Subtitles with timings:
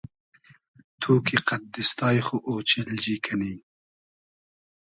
[0.99, 3.53] تو کی قئد دیستای خو اۉچیلجی کئنی